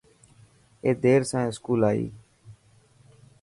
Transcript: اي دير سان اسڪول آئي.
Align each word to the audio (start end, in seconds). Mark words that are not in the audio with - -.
اي 0.83 0.91
دير 1.03 1.21
سان 1.29 1.43
اسڪول 1.51 1.81
آئي. 1.89 2.05